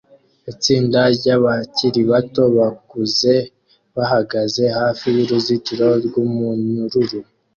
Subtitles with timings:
[0.51, 3.33] Itsinda ryabakiri bato bakuze
[3.95, 7.19] bahagaze hafi yuruzitiro rwumunyururu